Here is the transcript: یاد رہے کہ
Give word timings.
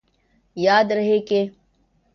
یاد 0.57 0.91
رہے 0.91 1.19
کہ 1.19 1.45